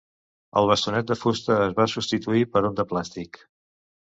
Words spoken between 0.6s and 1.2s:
El bastonet de